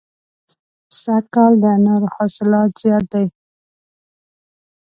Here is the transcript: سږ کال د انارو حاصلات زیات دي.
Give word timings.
سږ 1.01 1.23
کال 1.33 1.53
د 1.61 1.65
انارو 1.75 2.07
حاصلات 2.15 2.71
زیات 2.81 3.05
دي. 3.13 3.25